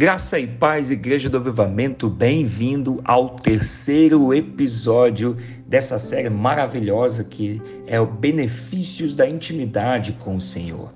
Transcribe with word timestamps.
Graça 0.00 0.38
e 0.38 0.46
paz, 0.46 0.90
Igreja 0.90 1.28
do 1.28 1.36
Avivamento, 1.36 2.08
bem-vindo 2.08 3.02
ao 3.04 3.36
terceiro 3.36 4.32
episódio 4.32 5.36
dessa 5.66 5.98
série 5.98 6.30
maravilhosa 6.30 7.22
que 7.22 7.60
é 7.86 8.00
o 8.00 8.06
Benefícios 8.06 9.14
da 9.14 9.28
Intimidade 9.28 10.14
com 10.14 10.36
o 10.36 10.40
Senhor. 10.40 10.90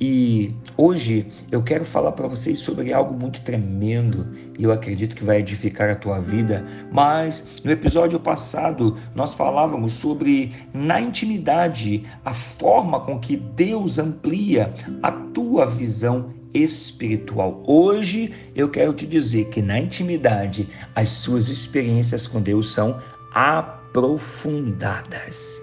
E 0.00 0.54
hoje 0.78 1.26
eu 1.50 1.62
quero 1.62 1.84
falar 1.84 2.12
para 2.12 2.26
vocês 2.26 2.58
sobre 2.58 2.90
algo 2.90 3.12
muito 3.12 3.42
tremendo 3.42 4.26
e 4.58 4.64
eu 4.64 4.72
acredito 4.72 5.14
que 5.14 5.24
vai 5.24 5.40
edificar 5.40 5.90
a 5.90 5.94
tua 5.94 6.18
vida. 6.18 6.64
Mas 6.90 7.60
no 7.62 7.70
episódio 7.70 8.18
passado 8.18 8.96
nós 9.14 9.34
falávamos 9.34 9.92
sobre 9.92 10.52
na 10.72 10.98
intimidade 10.98 12.02
a 12.24 12.32
forma 12.32 12.98
com 13.00 13.20
que 13.20 13.36
Deus 13.36 13.98
amplia 13.98 14.72
a 15.02 15.12
tua 15.12 15.66
visão 15.66 16.40
espiritual. 16.54 17.62
Hoje 17.66 18.32
eu 18.54 18.68
quero 18.68 18.92
te 18.92 19.06
dizer 19.06 19.46
que 19.46 19.62
na 19.62 19.78
intimidade 19.78 20.68
as 20.94 21.10
suas 21.10 21.48
experiências 21.48 22.26
com 22.26 22.40
Deus 22.40 22.72
são 22.72 23.00
aprofundadas. 23.34 25.60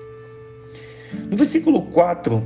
No 1.29 1.37
versículo 1.37 1.83
4 1.83 2.43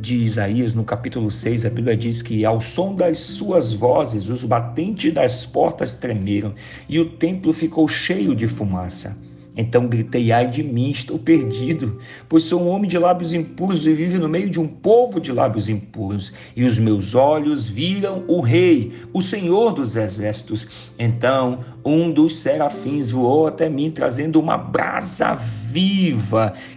de 0.00 0.16
Isaías, 0.16 0.74
no 0.74 0.84
capítulo 0.84 1.30
6, 1.30 1.66
a 1.66 1.70
Bíblia 1.70 1.96
diz 1.96 2.22
que 2.22 2.44
ao 2.44 2.60
som 2.60 2.94
das 2.94 3.18
suas 3.18 3.72
vozes 3.72 4.28
os 4.28 4.44
batentes 4.44 5.12
das 5.12 5.44
portas 5.44 5.96
tremeram 5.96 6.54
e 6.88 7.00
o 7.00 7.16
templo 7.16 7.52
ficou 7.52 7.88
cheio 7.88 8.34
de 8.34 8.46
fumaça. 8.46 9.27
Então 9.58 9.88
gritei: 9.88 10.30
Ai 10.30 10.46
de 10.46 10.62
mim, 10.62 10.90
estou 10.90 11.18
perdido, 11.18 11.98
pois 12.28 12.44
sou 12.44 12.62
um 12.62 12.68
homem 12.68 12.88
de 12.88 12.96
lábios 12.96 13.34
impuros 13.34 13.84
e 13.84 13.92
vivo 13.92 14.16
no 14.18 14.28
meio 14.28 14.48
de 14.48 14.60
um 14.60 14.68
povo 14.68 15.20
de 15.20 15.32
lábios 15.32 15.68
impuros. 15.68 16.32
E 16.54 16.62
os 16.62 16.78
meus 16.78 17.16
olhos 17.16 17.68
viram 17.68 18.22
o 18.28 18.40
Rei, 18.40 18.92
o 19.12 19.20
Senhor 19.20 19.72
dos 19.72 19.96
Exércitos. 19.96 20.90
Então 20.96 21.58
um 21.84 22.12
dos 22.12 22.36
serafins 22.36 23.10
voou 23.10 23.48
até 23.48 23.68
mim, 23.68 23.90
trazendo 23.90 24.38
uma 24.38 24.56
brasa 24.56 25.34
viva 25.34 25.67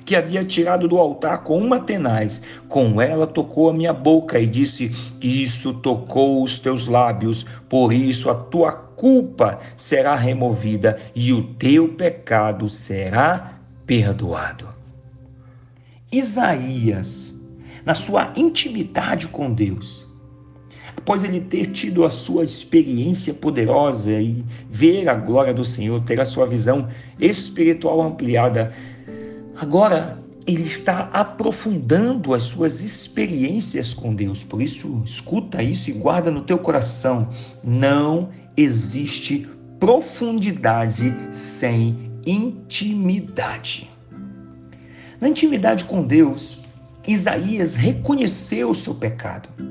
que 0.05 0.15
havia 0.15 0.43
tirado 0.43 0.87
do 0.87 0.97
altar 0.97 1.43
com 1.43 1.57
uma 1.57 1.79
tenaz. 1.79 2.43
Com 2.67 3.01
ela 3.01 3.25
tocou 3.25 3.69
a 3.69 3.73
minha 3.73 3.93
boca 3.93 4.39
e 4.39 4.45
disse: 4.45 4.91
Isso 5.21 5.73
tocou 5.75 6.43
os 6.43 6.59
teus 6.59 6.87
lábios, 6.87 7.45
por 7.69 7.93
isso 7.93 8.29
a 8.29 8.35
tua 8.35 8.71
culpa 8.71 9.59
será 9.75 10.15
removida 10.15 10.99
e 11.15 11.33
o 11.33 11.43
teu 11.55 11.89
pecado 11.89 12.69
será 12.69 13.53
perdoado. 13.85 14.67
Isaías, 16.11 17.33
na 17.85 17.93
sua 17.93 18.33
intimidade 18.35 19.27
com 19.27 19.51
Deus, 19.51 20.10
após 20.97 21.23
ele 21.23 21.39
ter 21.39 21.67
tido 21.67 22.05
a 22.05 22.09
sua 22.09 22.43
experiência 22.43 23.33
poderosa 23.33 24.11
e 24.13 24.43
ver 24.69 25.09
a 25.09 25.13
glória 25.13 25.53
do 25.53 25.63
Senhor, 25.63 26.01
ter 26.03 26.19
a 26.19 26.25
sua 26.25 26.45
visão 26.45 26.87
espiritual 27.19 28.01
ampliada, 28.01 28.73
agora 29.55 30.19
ele 30.45 30.63
está 30.63 31.09
aprofundando 31.13 32.33
as 32.33 32.43
suas 32.43 32.81
experiências 32.81 33.93
com 33.93 34.13
Deus. 34.13 34.43
Por 34.43 34.61
isso, 34.61 35.01
escuta 35.05 35.61
isso 35.61 35.89
e 35.89 35.93
guarda 35.93 36.31
no 36.31 36.41
teu 36.41 36.57
coração. 36.57 37.29
Não 37.63 38.29
existe 38.57 39.47
profundidade 39.79 41.13
sem 41.31 42.11
intimidade. 42.25 43.89
Na 45.19 45.29
intimidade 45.29 45.85
com 45.85 46.03
Deus, 46.03 46.61
Isaías 47.07 47.75
reconheceu 47.75 48.69
o 48.69 48.75
seu 48.75 48.95
pecado. 48.95 49.70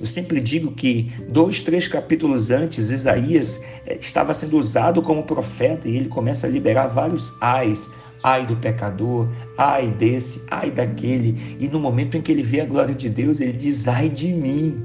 Eu 0.00 0.06
sempre 0.06 0.40
digo 0.40 0.72
que 0.72 1.12
dois, 1.28 1.62
três 1.62 1.86
capítulos 1.86 2.50
antes, 2.50 2.90
Isaías 2.90 3.62
eh, 3.86 3.98
estava 4.00 4.32
sendo 4.34 4.58
usado 4.58 5.02
como 5.02 5.22
profeta 5.22 5.88
e 5.88 5.96
ele 5.96 6.08
começa 6.08 6.46
a 6.46 6.50
liberar 6.50 6.88
vários 6.88 7.36
ais. 7.40 7.94
Ai 8.22 8.46
do 8.46 8.56
pecador, 8.56 9.30
ai 9.56 9.88
desse, 9.88 10.46
ai 10.50 10.70
daquele. 10.70 11.56
E 11.60 11.68
no 11.68 11.78
momento 11.78 12.16
em 12.16 12.22
que 12.22 12.32
ele 12.32 12.42
vê 12.42 12.62
a 12.62 12.66
glória 12.66 12.94
de 12.94 13.08
Deus, 13.08 13.40
ele 13.40 13.52
diz: 13.52 13.86
ai 13.86 14.08
de 14.08 14.28
mim. 14.28 14.82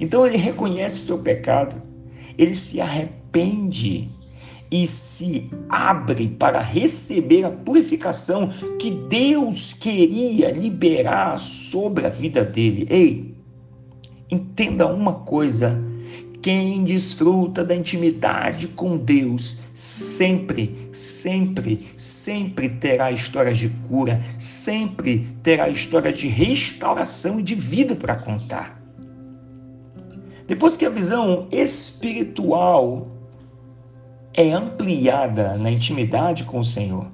Então 0.00 0.26
ele 0.26 0.36
reconhece 0.36 1.00
seu 1.00 1.18
pecado 1.18 1.92
ele 2.38 2.54
se 2.54 2.80
arrepende 2.80 4.10
e 4.70 4.86
se 4.86 5.50
abre 5.68 6.28
para 6.28 6.60
receber 6.60 7.44
a 7.44 7.50
purificação 7.50 8.52
que 8.78 8.90
Deus 8.90 9.74
queria 9.74 10.50
liberar 10.50 11.38
sobre 11.38 12.06
a 12.06 12.08
vida 12.08 12.42
dele. 12.42 12.86
Ei, 12.88 13.34
entenda 14.32 14.86
uma 14.86 15.12
coisa: 15.12 15.78
quem 16.40 16.82
desfruta 16.82 17.62
da 17.62 17.74
intimidade 17.74 18.66
com 18.68 18.96
Deus 18.96 19.58
sempre, 19.74 20.88
sempre, 20.92 21.92
sempre 21.96 22.70
terá 22.70 23.12
histórias 23.12 23.58
de 23.58 23.68
cura, 23.88 24.22
sempre 24.38 25.28
terá 25.42 25.68
histórias 25.68 26.18
de 26.18 26.26
restauração 26.28 27.38
e 27.38 27.42
de 27.42 27.54
vida 27.54 27.94
para 27.94 28.16
contar. 28.16 28.82
Depois 30.48 30.76
que 30.76 30.86
a 30.86 30.90
visão 30.90 31.46
espiritual 31.52 33.06
é 34.34 34.50
ampliada 34.50 35.56
na 35.56 35.70
intimidade 35.70 36.44
com 36.44 36.58
o 36.58 36.64
Senhor, 36.64 37.06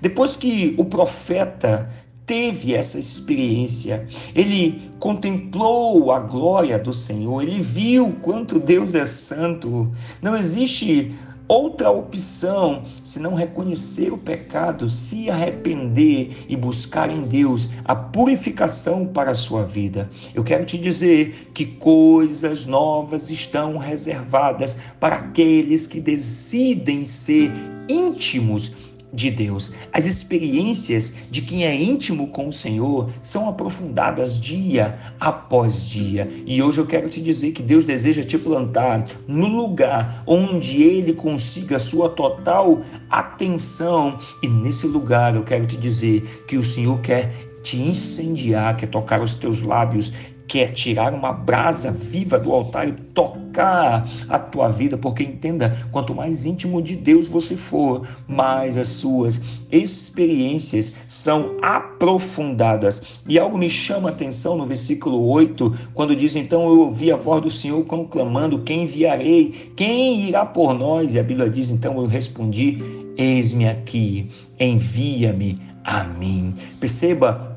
depois 0.00 0.36
que 0.36 0.74
o 0.78 0.84
profeta 0.84 1.90
teve 2.28 2.74
essa 2.74 2.98
experiência, 2.98 4.06
ele 4.34 4.92
contemplou 5.00 6.12
a 6.12 6.20
glória 6.20 6.78
do 6.78 6.92
Senhor, 6.92 7.42
ele 7.42 7.60
viu 7.60 8.14
quanto 8.20 8.60
Deus 8.60 8.94
é 8.94 9.06
santo. 9.06 9.90
Não 10.20 10.36
existe 10.36 11.16
outra 11.48 11.90
opção 11.90 12.82
se 13.02 13.18
não 13.18 13.34
reconhecer 13.34 14.12
o 14.12 14.18
pecado, 14.18 14.90
se 14.90 15.30
arrepender 15.30 16.44
e 16.46 16.54
buscar 16.54 17.10
em 17.10 17.22
Deus 17.22 17.70
a 17.82 17.96
purificação 17.96 19.06
para 19.06 19.30
a 19.30 19.34
sua 19.34 19.64
vida. 19.64 20.10
Eu 20.34 20.44
quero 20.44 20.66
te 20.66 20.76
dizer 20.76 21.50
que 21.54 21.64
coisas 21.64 22.66
novas 22.66 23.30
estão 23.30 23.78
reservadas 23.78 24.78
para 25.00 25.16
aqueles 25.16 25.86
que 25.86 25.98
decidem 25.98 27.04
ser 27.04 27.50
íntimos 27.88 28.87
de 29.12 29.30
Deus. 29.30 29.72
As 29.92 30.06
experiências 30.06 31.14
de 31.30 31.42
quem 31.42 31.64
é 31.64 31.74
íntimo 31.74 32.28
com 32.28 32.48
o 32.48 32.52
Senhor 32.52 33.10
são 33.22 33.48
aprofundadas 33.48 34.38
dia 34.38 34.98
após 35.18 35.88
dia. 35.88 36.30
E 36.46 36.62
hoje 36.62 36.80
eu 36.80 36.86
quero 36.86 37.08
te 37.08 37.20
dizer 37.20 37.52
que 37.52 37.62
Deus 37.62 37.84
deseja 37.84 38.22
te 38.22 38.38
plantar 38.38 39.04
no 39.26 39.46
lugar 39.46 40.22
onde 40.26 40.82
ele 40.82 41.12
consiga 41.12 41.76
a 41.76 41.80
sua 41.80 42.08
total 42.10 42.82
atenção. 43.10 44.18
E 44.42 44.48
nesse 44.48 44.86
lugar 44.86 45.34
eu 45.36 45.42
quero 45.42 45.66
te 45.66 45.76
dizer 45.76 46.44
que 46.46 46.56
o 46.56 46.64
Senhor 46.64 47.00
quer 47.00 47.48
te 47.62 47.80
incendiar, 47.80 48.76
quer 48.76 48.86
tocar 48.86 49.20
os 49.20 49.36
teus 49.36 49.60
lábios, 49.60 50.12
quer 50.48 50.72
tirar 50.72 51.12
uma 51.12 51.30
brasa 51.30 51.90
viva 51.90 52.38
do 52.38 52.52
altar 52.52 52.88
e 52.88 52.92
tocar 52.92 54.08
a 54.28 54.38
tua 54.38 54.70
vida, 54.70 54.96
porque 54.96 55.22
entenda, 55.22 55.76
quanto 55.92 56.14
mais 56.14 56.46
íntimo 56.46 56.80
de 56.80 56.96
Deus 56.96 57.28
você 57.28 57.54
for, 57.54 58.08
mais 58.26 58.78
as 58.78 58.88
suas 58.88 59.40
experiências 59.70 60.94
são 61.06 61.58
aprofundadas. 61.60 63.02
E 63.28 63.38
algo 63.38 63.58
me 63.58 63.68
chama 63.68 64.08
a 64.08 64.12
atenção 64.12 64.56
no 64.56 64.66
versículo 64.66 65.28
8, 65.28 65.78
quando 65.92 66.16
diz: 66.16 66.34
Então 66.34 66.62
eu 66.66 66.80
ouvi 66.80 67.12
a 67.12 67.16
voz 67.16 67.42
do 67.42 67.50
Senhor 67.50 67.84
conclamando: 67.84 68.62
Quem 68.62 68.84
enviarei? 68.84 69.72
Quem 69.76 70.28
irá 70.28 70.46
por 70.46 70.72
nós? 70.72 71.12
E 71.12 71.18
a 71.18 71.22
Bíblia 71.22 71.50
diz: 71.50 71.68
Então 71.68 71.98
eu 71.98 72.06
respondi: 72.06 72.82
Eis-me 73.16 73.68
aqui, 73.68 74.30
envia-me 74.58 75.60
a 75.84 76.04
mim. 76.04 76.54
Perceba 76.80 77.47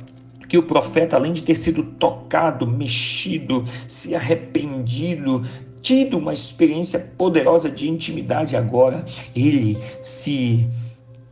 que 0.51 0.57
o 0.57 0.63
profeta, 0.63 1.15
além 1.15 1.31
de 1.31 1.43
ter 1.43 1.55
sido 1.55 1.81
tocado, 1.81 2.67
mexido, 2.67 3.63
se 3.87 4.13
arrependido, 4.13 5.47
tido 5.81 6.17
uma 6.17 6.33
experiência 6.33 6.99
poderosa 7.17 7.71
de 7.71 7.89
intimidade 7.89 8.57
agora, 8.57 9.05
ele 9.33 9.77
se 10.01 10.67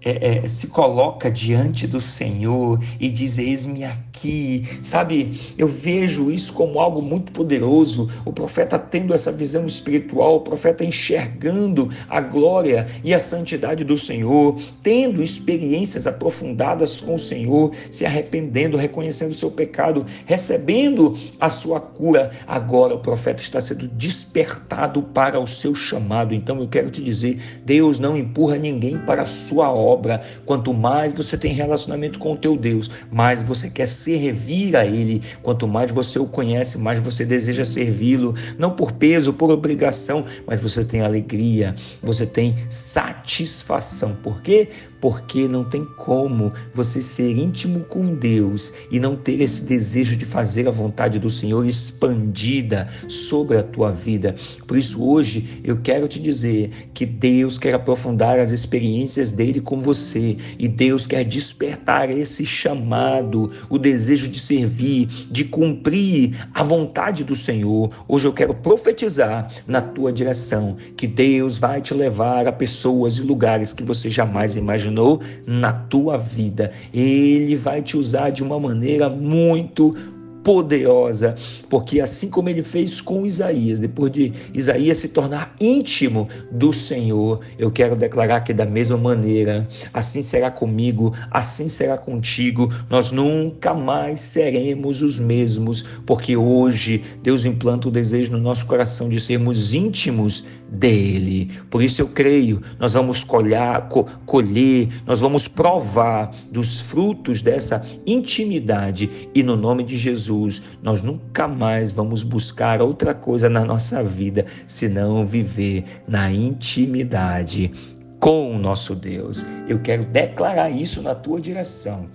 é, 0.01 0.43
é, 0.43 0.47
se 0.47 0.67
coloca 0.67 1.29
diante 1.29 1.85
do 1.85 1.99
Senhor 1.99 2.79
e 2.99 3.09
diz: 3.09 3.37
Eis-me 3.37 3.83
aqui. 3.83 4.63
Sabe, 4.81 5.53
eu 5.57 5.67
vejo 5.67 6.31
isso 6.31 6.53
como 6.53 6.79
algo 6.79 7.01
muito 7.01 7.31
poderoso. 7.31 8.09
O 8.25 8.31
profeta 8.31 8.79
tendo 8.79 9.13
essa 9.13 9.31
visão 9.31 9.65
espiritual, 9.65 10.37
o 10.37 10.41
profeta 10.41 10.85
enxergando 10.85 11.89
a 12.09 12.21
glória 12.21 12.87
e 13.03 13.13
a 13.13 13.19
santidade 13.19 13.83
do 13.83 13.97
Senhor, 13.97 14.59
tendo 14.81 15.21
experiências 15.21 16.07
aprofundadas 16.07 17.01
com 17.01 17.15
o 17.15 17.19
Senhor, 17.19 17.73
se 17.91 18.05
arrependendo, 18.05 18.77
reconhecendo 18.77 19.31
o 19.31 19.35
seu 19.35 19.51
pecado, 19.51 20.05
recebendo 20.25 21.17
a 21.39 21.49
sua 21.49 21.79
cura. 21.79 22.31
Agora 22.47 22.95
o 22.95 22.99
profeta 22.99 23.41
está 23.41 23.59
sendo 23.59 23.87
despertado 23.87 25.01
para 25.01 25.39
o 25.39 25.47
seu 25.47 25.75
chamado. 25.75 26.33
Então 26.33 26.59
eu 26.59 26.67
quero 26.69 26.89
te 26.89 27.03
dizer: 27.03 27.61
Deus 27.65 27.99
não 27.99 28.17
empurra 28.17 28.57
ninguém 28.57 28.97
para 28.99 29.23
a 29.23 29.25
sua 29.25 29.71
obra 29.71 29.88
obra. 29.89 30.21
Quanto 30.45 30.73
mais 30.73 31.13
você 31.13 31.37
tem 31.37 31.53
relacionamento 31.53 32.19
com 32.19 32.33
o 32.33 32.37
teu 32.37 32.55
Deus, 32.55 32.89
mais 33.11 33.41
você 33.41 33.69
quer 33.69 33.87
servir 33.87 34.75
a 34.75 34.85
Ele. 34.85 35.21
Quanto 35.41 35.67
mais 35.67 35.91
você 35.91 36.19
o 36.19 36.25
conhece, 36.25 36.77
mais 36.77 36.99
você 36.99 37.25
deseja 37.25 37.65
servi-lo, 37.65 38.35
não 38.57 38.71
por 38.71 38.91
peso, 38.91 39.33
por 39.33 39.51
obrigação, 39.51 40.25
mas 40.45 40.61
você 40.61 40.83
tem 40.83 41.01
alegria, 41.01 41.75
você 42.01 42.25
tem 42.25 42.55
satisfação. 42.69 44.15
Por 44.15 44.41
quê? 44.41 44.69
Porque 45.01 45.47
não 45.47 45.63
tem 45.63 45.85
como 45.97 46.51
você 46.73 47.01
ser 47.01 47.37
íntimo 47.37 47.81
com 47.81 48.13
Deus 48.13 48.73
e 48.91 48.99
não 48.99 49.15
ter 49.15 49.41
esse 49.41 49.63
desejo 49.63 50.15
de 50.15 50.25
fazer 50.25 50.67
a 50.67 50.71
vontade 50.71 51.19
do 51.19 51.29
Senhor 51.29 51.65
expandida 51.65 52.89
sobre 53.07 53.57
a 53.57 53.63
tua 53.63 53.91
vida. 53.91 54.35
Por 54.67 54.77
isso, 54.77 55.03
hoje, 55.03 55.61
eu 55.63 55.77
quero 55.77 56.07
te 56.07 56.19
dizer 56.19 56.89
que 56.93 57.05
Deus 57.05 57.57
quer 57.57 57.73
aprofundar 57.73 58.39
as 58.39 58.51
experiências 58.51 59.31
dele 59.31 59.61
com 59.61 59.81
você 59.81 60.35
e 60.57 60.67
Deus 60.67 61.07
quer 61.07 61.23
despertar 61.23 62.09
esse 62.09 62.45
chamado, 62.45 63.51
o 63.69 63.77
desejo 63.77 64.27
de 64.27 64.39
servir, 64.39 65.07
de 65.29 65.45
cumprir 65.45 66.47
a 66.53 66.63
vontade 66.63 67.23
do 67.23 67.35
Senhor. 67.35 67.89
Hoje 68.07 68.27
eu 68.27 68.33
quero 68.33 68.53
profetizar 68.53 69.49
na 69.65 69.81
tua 69.81 70.11
direção 70.11 70.75
que 70.97 71.07
Deus 71.07 71.57
vai 71.57 71.81
te 71.81 71.93
levar 71.93 72.47
a 72.47 72.51
pessoas 72.51 73.17
e 73.17 73.21
lugares 73.21 73.71
que 73.71 73.83
você 73.83 74.09
jamais 74.09 74.55
imaginou 74.55 74.88
imaginou 74.89 75.21
na 75.45 75.71
tua 75.71 76.17
vida. 76.17 76.71
Ele 76.93 77.55
vai 77.55 77.81
te 77.81 77.95
usar 77.95 78.31
de 78.31 78.43
uma 78.43 78.59
maneira 78.59 79.09
muito 79.09 79.95
poderosa, 80.43 81.35
porque 81.69 81.99
assim 81.99 82.29
como 82.29 82.49
ele 82.49 82.63
fez 82.63 83.01
com 83.01 83.25
Isaías, 83.25 83.79
depois 83.79 84.11
de 84.11 84.33
Isaías 84.53 84.97
se 84.97 85.09
tornar 85.09 85.55
íntimo 85.59 86.27
do 86.51 86.71
Senhor, 86.71 87.41
eu 87.57 87.71
quero 87.71 87.95
declarar 87.95 88.41
que 88.41 88.53
da 88.53 88.65
mesma 88.65 88.97
maneira, 88.97 89.67
assim 89.93 90.21
será 90.21 90.49
comigo, 90.49 91.13
assim 91.31 91.67
será 91.67 91.97
contigo, 91.97 92.73
nós 92.89 93.11
nunca 93.11 93.73
mais 93.73 94.21
seremos 94.21 95.01
os 95.01 95.19
mesmos, 95.19 95.83
porque 96.05 96.37
hoje 96.37 97.03
Deus 97.21 97.45
implanta 97.45 97.87
o 97.87 97.91
desejo 97.91 98.31
no 98.31 98.39
nosso 98.39 98.65
coração 98.65 99.09
de 99.09 99.19
sermos 99.19 99.73
íntimos 99.73 100.45
dele. 100.69 101.49
Por 101.69 101.81
isso 101.81 102.01
eu 102.01 102.07
creio, 102.07 102.61
nós 102.79 102.93
vamos 102.93 103.23
colher, 103.23 103.87
colher, 104.25 104.89
nós 105.05 105.19
vamos 105.19 105.47
provar 105.47 106.31
dos 106.51 106.79
frutos 106.79 107.41
dessa 107.41 107.85
intimidade 108.05 109.29
e 109.33 109.43
no 109.43 109.55
nome 109.55 109.83
de 109.83 109.97
Jesus 109.97 110.38
Jesus, 110.39 110.63
nós 110.81 111.03
nunca 111.03 111.47
mais 111.47 111.91
vamos 111.91 112.23
buscar 112.23 112.81
outra 112.81 113.13
coisa 113.13 113.49
na 113.49 113.65
nossa 113.65 114.03
vida 114.03 114.45
senão 114.67 115.25
viver 115.25 115.83
na 116.07 116.31
intimidade 116.31 117.71
com 118.19 118.55
o 118.55 118.59
nosso 118.59 118.95
Deus. 118.95 119.45
Eu 119.67 119.79
quero 119.79 120.05
declarar 120.05 120.69
isso 120.69 121.01
na 121.01 121.15
tua 121.15 121.41
direção. 121.41 122.07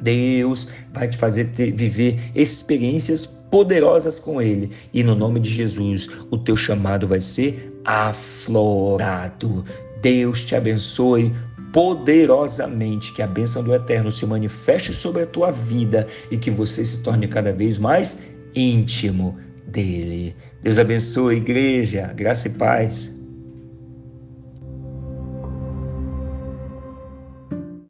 Deus 0.00 0.68
vai 0.92 1.08
te 1.08 1.16
fazer 1.16 1.46
ter, 1.46 1.72
viver 1.72 2.32
experiências 2.34 3.24
poderosas 3.24 4.18
com 4.18 4.42
Ele. 4.42 4.70
E 4.92 5.04
no 5.04 5.14
nome 5.14 5.38
de 5.38 5.50
Jesus, 5.50 6.08
o 6.30 6.38
teu 6.38 6.56
chamado 6.56 7.06
vai 7.06 7.20
ser 7.20 7.80
aflorado. 7.84 9.64
Deus 10.00 10.42
te 10.42 10.56
abençoe 10.56 11.32
poderosamente, 11.72 13.12
que 13.12 13.22
a 13.22 13.26
bênção 13.26 13.62
do 13.64 13.74
Eterno 13.74 14.12
se 14.12 14.26
manifeste 14.26 14.92
sobre 14.92 15.22
a 15.22 15.26
tua 15.26 15.50
vida 15.50 16.06
e 16.30 16.36
que 16.36 16.50
você 16.50 16.84
se 16.84 17.02
torne 17.02 17.26
cada 17.26 17.52
vez 17.52 17.78
mais 17.78 18.22
íntimo 18.54 19.38
dele. 19.66 20.36
Deus 20.62 20.78
abençoe, 20.78 21.36
igreja, 21.36 22.12
graça 22.14 22.48
e 22.48 22.50
paz. 22.50 23.11